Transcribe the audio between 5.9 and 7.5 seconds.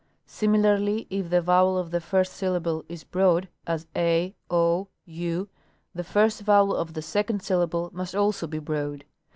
the first vowel of the second